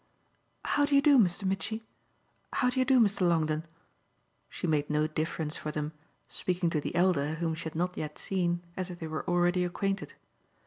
[0.65, 1.43] "How do you do, Mr.
[1.43, 1.83] Mitchy?
[2.53, 3.21] How do you do, Mr.
[3.21, 3.67] Longdon?"
[4.49, 5.93] She made no difference for them,
[6.27, 9.63] speaking to the elder, whom she had not yet seen, as if they were already
[9.63, 10.15] acquainted.